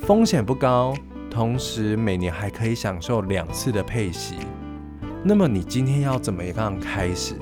[0.00, 0.94] 风险不高，
[1.30, 4.36] 同时每年还可以享受两次的配息。
[5.22, 7.34] 那么你今天要怎么样开始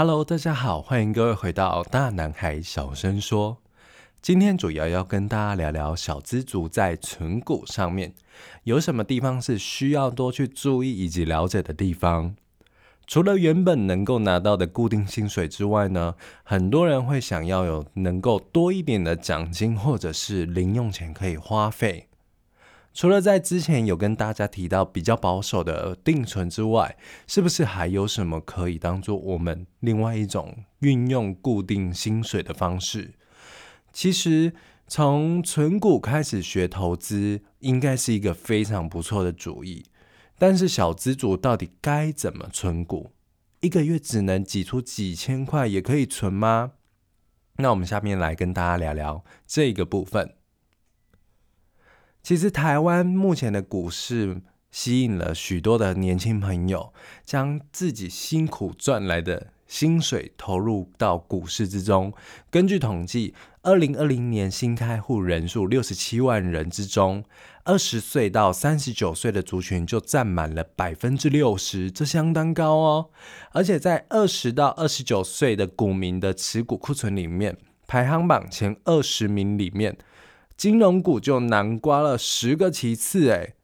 [0.00, 3.58] ？Hello，大家好，欢迎各位回到大男孩小声说。
[4.22, 8.14] 今天主要要跟大家聊聊小资族在存股上面
[8.64, 12.34] 有什么地方是需要多去注意以及了解的地方。
[13.06, 22.08] 除了原本能够拿到的固定薪水之外呢，很多人会想要有能够多一点的奖金或者是零用钱可以花费。
[22.92, 33.14] 除了在之前有跟大家提到比较保守的定存之外，是不是还有什么可以当做我们另外一种运用固定薪水的方式？
[33.92, 34.52] 其实
[34.86, 39.84] 从存股开始学投资，应该是一个非常不错的主意。
[40.36, 43.12] 但是小资主到底该怎么存股？
[43.60, 46.72] 一个月只能挤出几千块也可以存吗？
[47.56, 50.39] 那我们下面来跟大家聊聊这个部分。
[52.22, 56.92] 其实台湾目前的股市吸引了许多的年轻朋友，
[57.24, 62.12] 将自己辛苦赚来的薪水投入到股市之中。
[62.50, 67.24] 根据统计，二零二零年新开户人数六十七万人之中，
[67.64, 73.10] 二十岁到三十九岁的族群就占满了百分之六十，这相当高哦。
[73.52, 77.56] 而且在二十到二十九岁的股民的持股库存里面，
[77.88, 79.96] 排行榜前二十名里面。
[80.60, 83.54] 金融股就南瓜了十个其次，哎，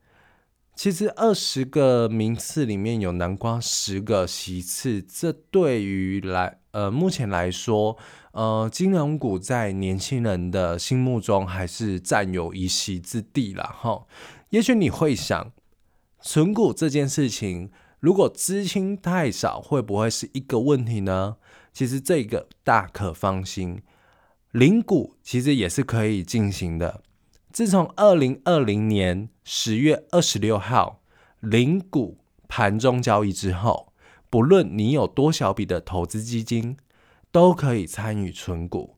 [0.75, 7.99] 其实二十个名次里面有南瓜十个其次，这对于来呃目前来说，
[8.33, 14.07] 呃金融股在年轻人的心目中还是占有一席之地了哈。
[14.49, 15.53] 也许你会想，
[16.23, 17.71] 存股这件事情，
[18.01, 21.37] 如果资金太少，会不会是一个问题呢？
[21.75, 23.83] 其实这个大可放心。
[24.53, 27.03] 零股其实也是可以进行的。
[27.53, 31.01] 自从二零二零年十月二十六号
[31.41, 32.19] 零股
[32.49, 33.93] 盘中交易之后，
[34.31, 36.77] 不论你有多小笔的投资基金，
[37.31, 38.97] 都可以参与存股。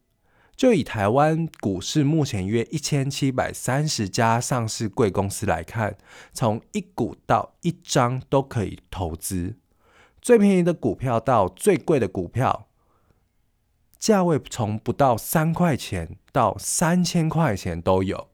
[0.57, 5.97] 就以台湾股市目前约一千七百三十家上市贵公司来看，
[6.33, 9.57] 从一股到一张都可以投资，
[10.21, 12.68] 最便宜的股票到最贵的股票。
[13.99, 18.29] 价位从不到三块钱到三千块钱都有，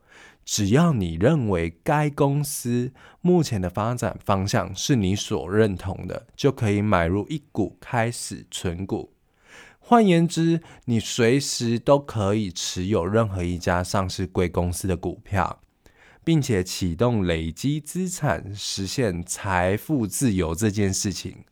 [0.44, 9.12] 只要你认为该公司目前的发展方向是你所认同的，就可以买入一股开始存股。
[9.78, 15.60] 换言之，你随时都可以持有任何一家上市贵公司的股票，
[16.22, 21.44] 并且启动累积资产，实现财富自由这件事情。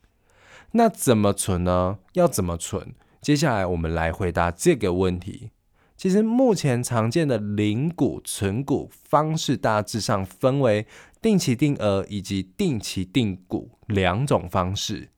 [0.71, 1.99] 那怎么存呢？
[2.13, 2.93] 要怎么存？
[3.23, 5.51] 接下来我们来回答这个问题。
[5.95, 10.85] 其实目前常见的零股存股方式大致上分为
[11.21, 15.11] 定期定额以及定期定股两种方式。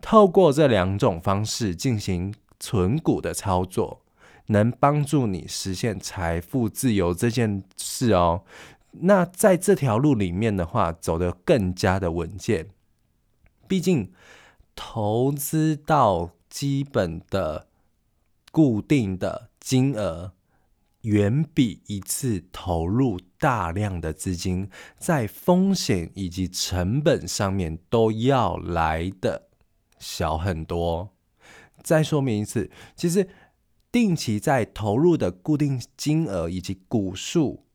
[0.00, 4.00] 透过这两种方式进行存股的操作，
[4.46, 8.44] 能帮助你实现财富自由这件事哦。
[8.92, 12.68] 那在这条路里面的话，走得更加的稳健。
[13.66, 14.10] 毕竟
[14.74, 17.68] 投资到基本的
[18.50, 20.32] 固定的金额，
[21.02, 29.48] 远比一次投入大量的资金，在风险以及成本上面都要来的
[29.98, 31.14] 小很多。
[31.82, 33.28] 再说明一次，其实
[33.92, 37.67] 定期在投入的固定金额以及股数。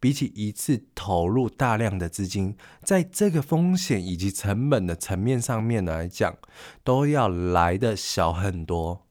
[0.00, 6.36] 比起一次投入大量的资金，在这个风险以及成本的层面上面来讲，
[6.84, 9.06] 都要来的小很多。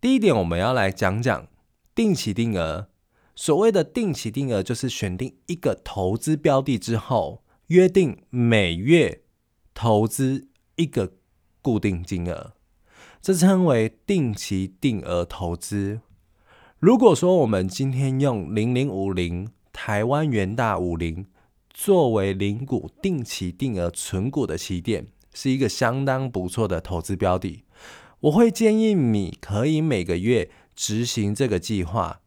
[0.00, 1.48] 第一点，我们要来讲讲
[1.94, 2.88] 定期定额。
[3.34, 9.22] 所谓的定期定额，就是选定一个投资标的之后，约定每月
[9.72, 11.14] 投资一个
[11.62, 12.52] 固定金额，
[13.20, 16.00] 这称为定期定额投资。
[16.78, 21.26] 如果说我们今天用零零五零台湾元大五零
[21.68, 27.64] 作为零股定期定额存股的起点，是一个相当不错的投资标的。
[28.20, 32.20] 我会建议你可以每个月执行这个计划，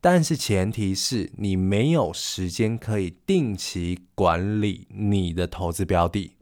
[0.00, 6.36] 但是前提是你没有时间可以定期管理你的投资标的。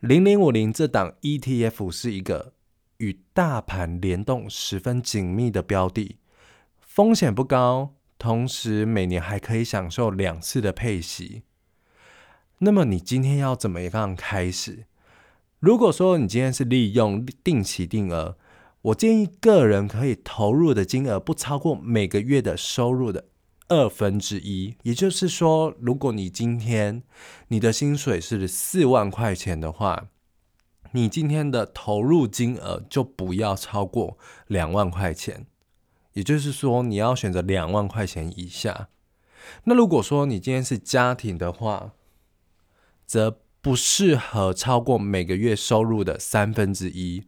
[0.00, 2.54] 零零五零这档 ETF 是一个
[2.98, 6.16] 与大盘联动十分紧密的标的，
[6.80, 11.42] 风险不高，同时每年还可以享受两次的配息。
[12.58, 14.84] 那么你今天要怎么样开始？
[15.58, 18.36] 如果说你今天是利用定期定额，
[18.82, 23.24] 我建议个人可以投入的金额不超过每个月的收入的
[23.68, 24.76] 二分之一。
[24.82, 27.02] 也就是说，如果你今天
[27.48, 30.08] 你的薪水是四万块钱的话，
[30.92, 35.46] 你今天的投入金额就不要超过两万块钱。
[36.20, 38.90] 也就是说，你要选择两万块钱以下。
[39.64, 41.92] 那如果说你今天是家庭的话，
[43.06, 47.24] 则不适合超过每个月收入的三分之一。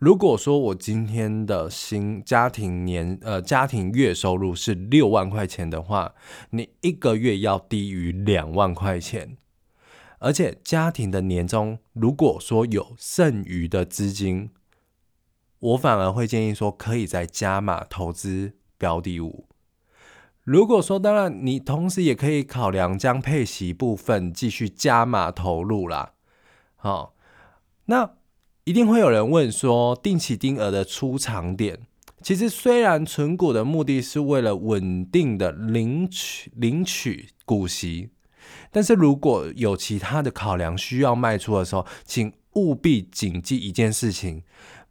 [0.00, 6.16] 如果说我今天的新家庭年呃家庭月收入是六万块钱的话，
[6.50, 9.36] 你一个月要低于两万块钱。
[10.18, 14.50] 而且家庭的年终如果说有剩余的资金，
[15.64, 19.46] 我反而会建议说可以在加码投资标的物。
[20.42, 26.12] 如果说，当然，你同时也可以考量将配息部分继续加码投入啦。
[26.76, 27.14] 好，
[27.86, 28.10] 那
[28.64, 31.86] 一定会有人问说，定期定额的出场点，
[32.20, 38.10] 其实虽然存股的目的是为了稳定的领取领取股息，
[38.70, 44.42] 但是如果有其他的考量需要卖出的时候，请务必谨记一件事情：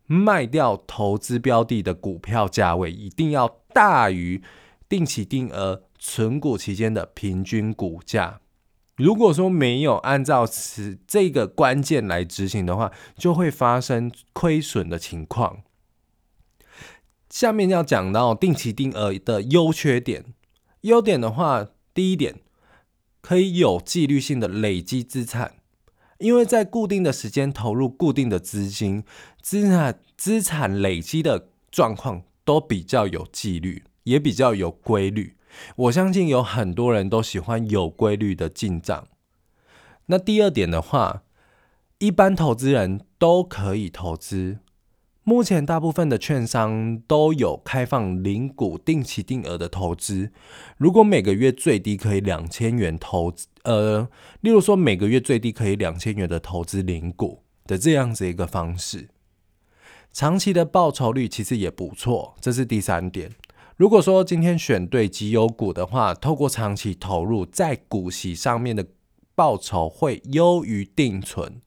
[0.05, 4.41] 卖掉投资标的的股票价位一定要大于。
[4.89, 8.41] 定期定额存股期间的平均股价，
[8.95, 15.63] 如果说没有按照此这个关键来执行的话，就会发生亏损的情况。
[17.27, 20.25] 下面要讲到定期定额的优缺点。
[20.81, 22.41] 优点的话，第一点
[23.19, 25.55] 可以有纪律性的累积资产，
[26.19, 29.03] 因为在固定的时间投入固定的资金，
[29.43, 33.83] 资产资产累积的状况都比较有纪律。
[34.03, 35.37] 也比较有规律，
[35.77, 39.07] 我相信有很多人都喜欢有规律的进账。
[40.07, 41.23] 那第二点的话，
[41.99, 44.59] 一般投资人都可以投资。
[45.23, 50.33] 目前大部分的券商都有开放零股定期定额的投资。
[50.75, 54.09] 如果每个月最低可以两千元投资，呃，
[54.41, 59.07] 例如说每个月最低可以两千元的投资零股的这样子一个方式，
[60.13, 62.35] 长期的报酬率其实也不错。
[62.39, 63.31] 这是第三点。
[63.75, 68.85] 如果说今天选对绩优股的话，透过长期投入，在股息上面的
[69.33, 71.59] 报酬会优于定存，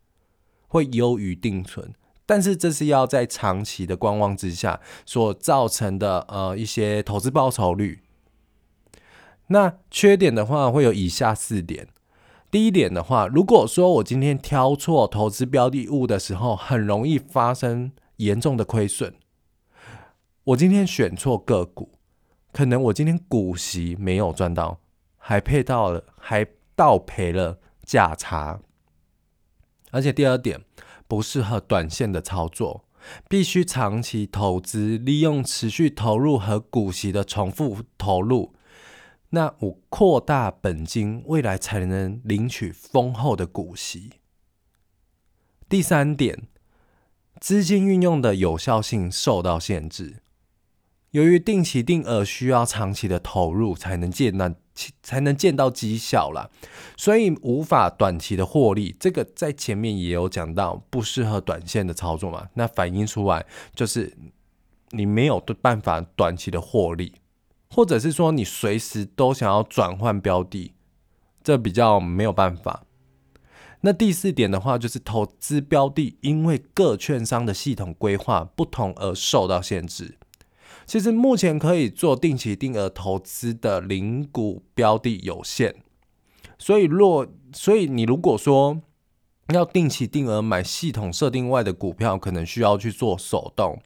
[0.69, 1.93] 会优于定存。
[2.25, 8.03] 但是这是要在长期的观望之下所造成的呃一些投资报酬率。
[9.49, 11.89] 那缺点的话会有以下四点。
[12.51, 19.15] 第一点的话，如果说我今天挑错投资标的物的时候，很容易发生严重的亏损。
[20.45, 21.93] 我今天选错个股。
[22.53, 24.81] 可能我今天股息没有赚到，
[25.19, 28.61] 还配到了，还倒赔了价差。
[29.91, 30.65] 而且第二点，
[31.07, 32.87] 不适合短线的操作，
[33.29, 38.55] 必须长期投资，利用持续投入和股息的重复投入，
[39.31, 44.13] 那我扩大本金，未来才能领取丰厚的股息。
[45.69, 46.49] 第三点，
[47.41, 50.17] 资金运用的有效性受到限制。
[51.13, 54.53] 由于定期定额需要长期的投入才能见到
[55.03, 56.51] 才能见到绩效啦，
[56.97, 58.95] 所以无法短期的获利。
[59.01, 62.49] 这个在前面也有讲到，不适合短线的操作嘛。
[62.55, 64.15] 那反映出来就是
[64.91, 67.15] 你没有办法短期的获利，
[67.71, 70.75] 或者是说你随时都想要转换标的，
[71.43, 72.86] 这比较没有办法。
[73.83, 80.17] 那第四点的话，就是投资标的因为各券商的系统规划不同而受到限制。
[80.87, 85.75] 其实目前可以做定期定额投资的零股标的有限，
[86.59, 88.81] 所以若所以你如果说
[89.49, 93.81] 要定期定额买系统设定外的股票，可能需要去做手动。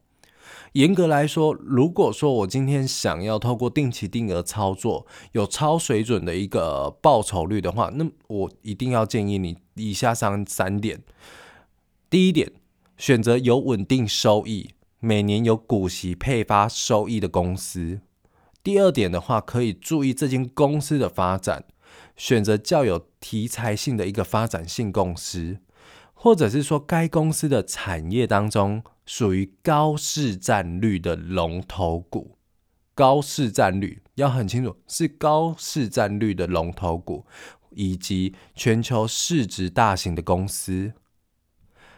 [0.73, 11.03] 严格来说，如果说我今天想要透过定期定额操作有超水准的一个报酬率的话，那我一定要建议你以下三三点：
[12.09, 12.53] 第一点，
[12.97, 14.71] 选择有稳定收益。
[15.03, 18.01] 每年有股息配发收益的公司。
[18.63, 21.65] 第二点的话，可以注意这间公司的发展，
[22.19, 25.57] 选择较有题材性的一个发展性公司，
[26.13, 28.83] 或者是说该公司的产业当中
[29.13, 32.37] 属于高市占率的龙头股。
[32.95, 37.27] 高市占率要很清楚，是高市占率的龙头股，
[37.71, 40.93] 以及全球市值大型的公司。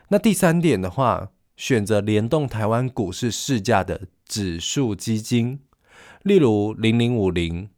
[0.09, 1.33] 那第三点的话。
[1.54, 5.61] 选择联动台湾股市市价的指数基金，
[6.23, 7.69] 例如零零五零，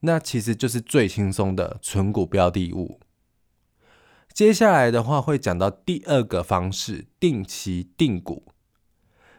[0.00, 3.00] 那其实就是最轻松的存股标的物。
[4.32, 8.44] 接下来的话会讲到第二个方式，定期定股。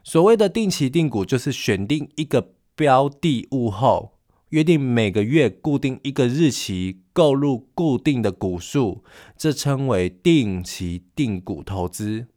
[0.03, 4.17] 所谓的定期定股，就是选定一个标的物后，
[4.49, 9.03] 约定每个月固定一个日期购入固定的股数，
[9.37, 12.27] 这称为定期定股投资。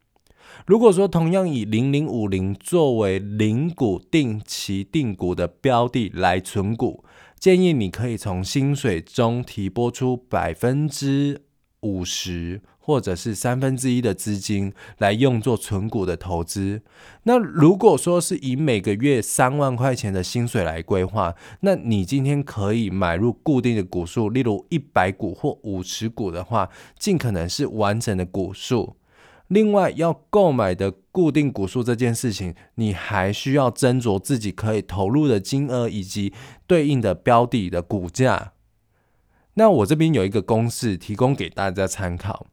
[0.66, 7.04] 如果说同样以零零五零作为零股定期定股的标的来存股，
[7.38, 11.42] 建议你可以从薪水中提拨出百分之。
[11.84, 16.82] 五十或者是三分之一的资金来用作存股的投资。
[17.22, 28.96] 那如果说是以每个月三万块钱的薪水来规划，那你今天可以买入固定的股数，例如一百股或五十股的话，尽可能是完整的股数。
[29.48, 36.32] 另外，要购买的固定股数这件事情，你还需要斟酌自己可以投入的金额以及
[36.66, 38.52] 对应的标的的股价。
[39.54, 42.48] 那我这边有一个公式提供给大家参考。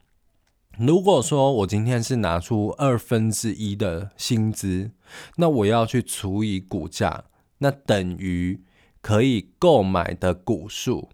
[0.78, 4.92] 如果说我今天是拿出二分之一的薪资，
[5.38, 7.26] 那我要去除以股价，
[7.58, 8.64] 那等于
[9.02, 11.10] 可以购买的股数，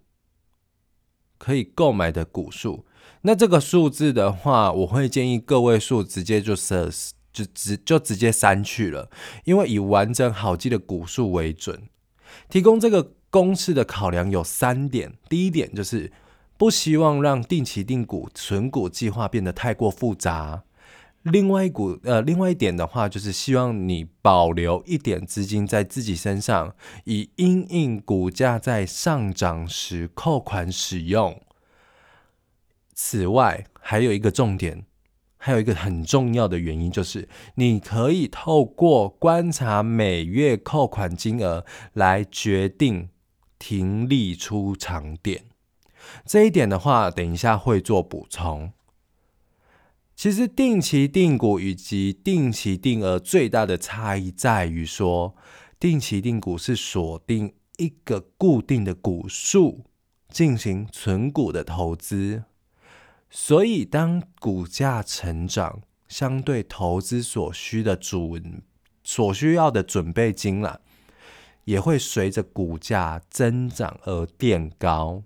[1.38, 2.86] 可以购买的股数。
[3.22, 6.92] 那这个数字的话，我会建议个位数直接就是
[7.32, 9.10] 就直就直接删去了，
[9.46, 11.88] 因为以完整好记的股数为准。
[12.50, 13.14] 提供这个。
[13.30, 16.12] 公式的考量有三点，第一点就是
[16.58, 20.64] 不希望让定期定股存股计划变得太过复杂。
[21.24, 31.42] 另外一股呃，另外一点的话，就是希望你保留一点资金在自己身上，以因应股价在上涨时扣款使用。
[32.94, 34.86] 此外，还有一个重点。
[35.40, 43.10] 还有一个很重要的原因，就是你可以透过观察每月扣款金额来决定
[43.58, 45.46] 停利出场点。
[46.26, 48.72] 这一点的话，等一下会做补充。
[50.16, 55.36] 其实定期定股以及定期定额最大的差异在于说，
[55.80, 59.86] 定期定股是锁定一个固定的股数
[60.30, 62.46] 进行存股的投资。
[63.30, 68.64] 所以，当股价成长，相对投资所需的准
[69.04, 70.80] 所需要的准备金啦，
[71.68, 75.24] 也会随着股价增长而变高。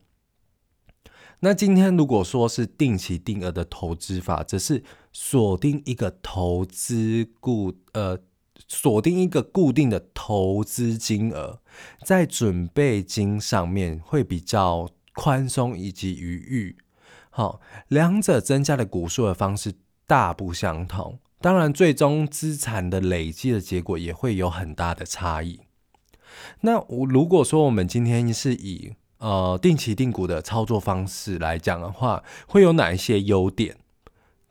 [1.42, 4.84] 那今天如果说是定期定额的投资法，则是
[5.14, 8.18] 锁定一个投资固呃
[8.68, 11.62] 锁定一个固定的投资金额，
[12.04, 16.78] 在准备金上面会比较宽松以及余裕。
[17.30, 19.74] 好，两者增加的股数的方式
[20.08, 25.60] 大不相同，当然，最终资产的累积的结果也会有很大的差异。
[26.62, 33.78] 那我如果说我们今天是以呃定期定股的操作方式来讲的话，会有哪一些优点？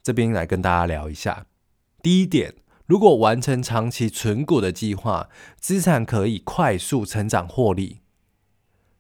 [0.03, 1.47] 这边来跟大家聊一下。
[2.03, 2.55] 第一点，
[2.87, 7.99] 如果完成长期存股的计划，资产可以快速成长获利。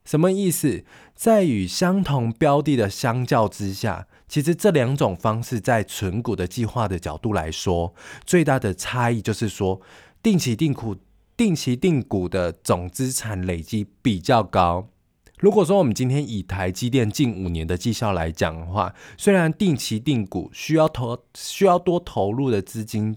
[0.04, 0.84] 什么意思？
[1.14, 7.94] 在与相同标的的相较之下，其实这两种方式在存股的计划的角度来说，
[8.24, 9.80] 最大的差异就是说，
[10.22, 10.96] 定期定股、
[11.40, 14.90] 定期定股的总资产累积比较高。
[15.38, 23.16] 如果说我们今天以台积电近五年的绩效来讲的话，虽然定期定股需要投需要多投入的资金。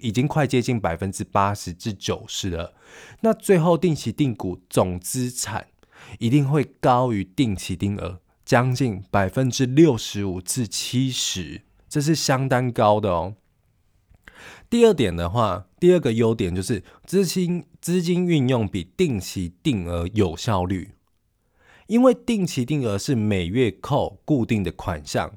[0.00, 2.72] 已经快接近百分之八十至九十了，
[3.20, 5.66] 那最后定期定股总资产
[6.18, 11.60] 一定会高于定期定额，将近百分之六十五至七十，
[11.90, 13.34] 这是相当高的哦。
[14.70, 20.92] 第二点的话，第二个优点就是资金资金运用比定期定额有效率，
[21.88, 25.32] 因为定期定额是每月扣固定的款项。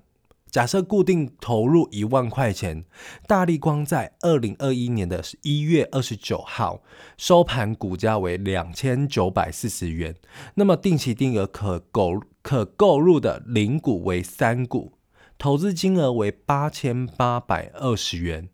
[0.52, 2.86] 假设固定投入一万块钱，
[3.25, 6.84] 大力光在二零二一年的一月二十九号
[7.18, 10.16] 收盘股价为两千九百四十元，
[10.54, 14.92] 那么定期定额可购可购入的零股为三股，
[15.40, 18.48] 投资金额为八千八百二十元，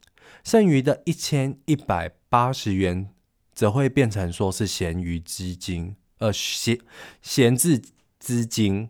[0.43, 3.09] 剩余的一千一百八十元
[3.53, 6.79] 则会变成说是闲余资金，呃闲
[7.21, 7.81] 闲置
[8.19, 8.89] 资金，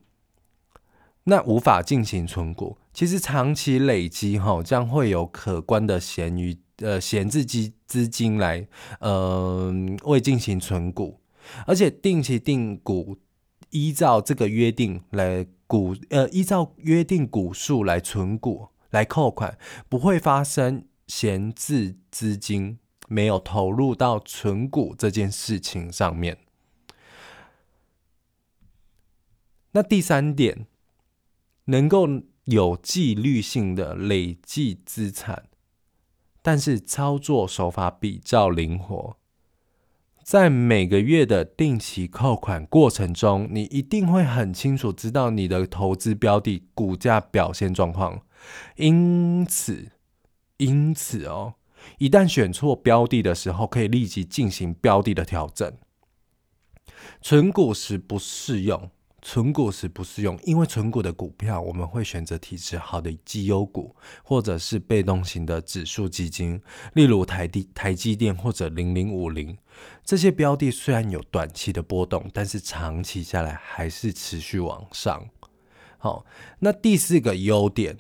[1.23, 2.77] 那无法进行存股。
[2.93, 8.67] 其实长期累积哈，将会有可观的闲余呃闲置资资金来
[8.99, 11.19] 呃为进行存股，
[11.65, 13.17] 而且定期定股
[13.69, 26.37] 依照这个约定来股呃依照约定股数来存股来扣款，不会发生闲置资金，没有投入到存股这件事情上面。
[29.71, 30.67] 那第三点，
[31.65, 32.07] 能够
[32.45, 35.45] 有纪律性的累计资产，
[36.43, 39.17] 但是操作手法比较灵活。
[40.23, 48.21] 在每个月的定期扣款过程中，你一定会很清楚知道你的投资标的股价表现状况。
[48.75, 49.91] 因此，
[50.59, 51.55] 因此哦，
[51.97, 55.73] 一旦选错标的的时候，可以立即进行标的的调整。
[57.21, 58.89] 存股时不适用。
[59.21, 66.61] 存股时不适用，因为存股的股票我们会选择体质好的绩优股，或者是被动型的指数基金，
[66.93, 69.57] 例如台地台积电或者零零五零
[70.05, 75.27] 这些标的，虽然有短期的波动，但是长期下来还是持续往上。
[75.97, 76.25] 好，
[76.59, 77.97] 那第四个优点，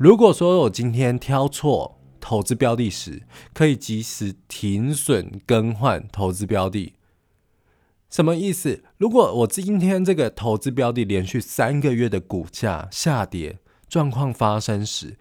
[0.00, 6.94] 如果说我今天挑错投资标的时，可以及时停损更换投资标的。
[8.08, 8.82] 什么意思？
[8.96, 13.58] 如果我今天这个投资标的连续三个月的股价下跌
[13.90, 15.18] 状况发生时，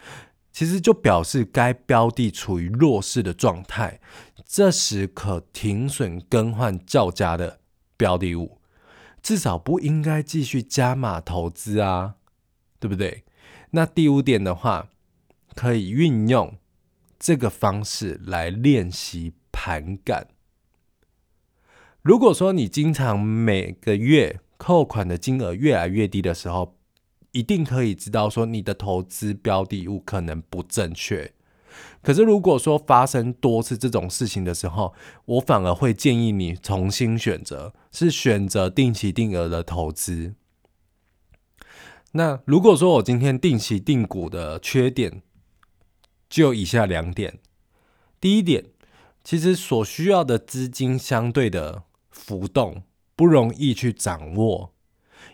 [0.54, 4.00] 其实就表示该标的处于弱势的状态，
[4.46, 7.60] 这时可停损更换较佳的
[7.98, 8.60] 标的物，
[9.22, 12.16] 至少不应该继续加码投资啊，
[12.80, 13.26] 对不对？
[13.72, 14.90] 那第五点的话，
[15.54, 16.58] 可以运用
[17.20, 20.28] 这个方式来练习盘感。
[22.02, 26.76] 如果说你经常每个月扣款的金额越来越低的时候，
[27.32, 31.32] 一定可以知道说你的投资标的物可能不正确。
[32.02, 34.94] 可是如果说发生多次这种事情的时候，
[35.26, 40.34] 我反而会建议你重新选择，是选择定期定额的投资。
[42.14, 45.22] 那如果说我今天定期定股的缺点，
[46.30, 47.40] 就以下两点。
[48.20, 48.66] 第一点，
[49.24, 51.84] 其实所需要的资金相对的。
[52.12, 52.84] 浮动
[53.16, 54.74] 不容易去掌握，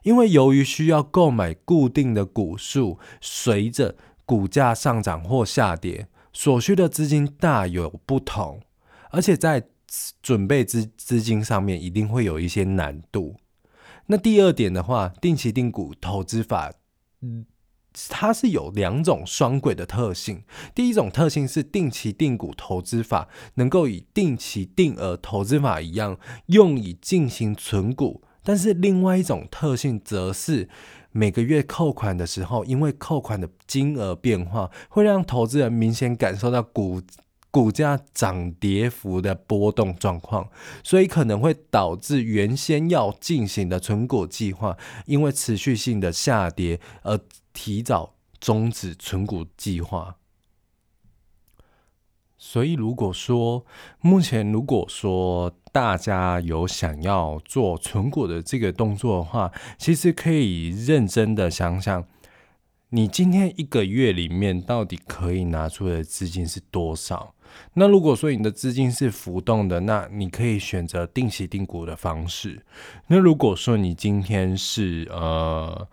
[0.04, 8.62] 因为由于需要购买固定的股数，随着股价上涨或下跌，所需的资金大有不同，
[9.10, 9.68] 而且在
[10.22, 13.36] 准备资资金上面一定会有一些难度。
[14.08, 16.72] 那第二点的话，定期定股投资法，
[18.10, 20.44] 它是有两种双轨的特性。
[20.74, 30.70] 第一种特性是定期定股投资法能够以定期定额投资法一样用以进行存股，但是另外一种特性则是
[31.12, 37.02] 每个月扣款的时候，因为扣款的金额变化，会让投资人明显感受到股
[37.56, 40.50] 股价涨跌幅的波动状况，
[40.84, 47.18] 所以可能会导致原先要进行的存股计划，因为持续性的下跌而。
[47.58, 50.18] 提早终止存股计划，
[52.38, 53.66] 所以如果说
[54.02, 62.06] 目前如果说大家有想要做存股的这个动作的话，其实可以认真的想想，
[62.90, 67.35] 你今天一个月里面到底可以拿出的资金是多少？
[67.74, 72.62] 那如果说你的资金是浮动的，那你可以选择定期定股的方式。
[73.08, 75.88] 那如果说你今天是呃。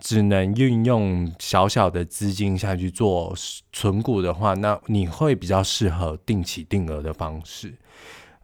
[0.00, 3.34] 只能运用小小的资金下去做
[3.72, 7.72] 存股的话，那你会比较适合定期定额的方式。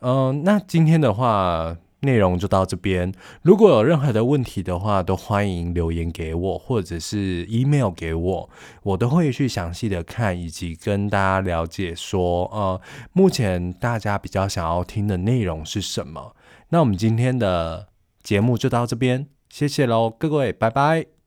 [0.01, 3.13] 嗯，那今天的话内容就到这边。
[3.43, 8.51] 如果有任何的问题的话，都欢迎留言给我，或者是 email 给我，
[8.83, 12.81] 我都会去详细的看，以及跟大家了解说，呃，
[13.13, 16.35] 目前大家比较想要听的内容是什么。
[16.71, 17.89] 那我们今天的
[18.23, 21.20] 节目就到这边，谢谢喽，各位，拜拜。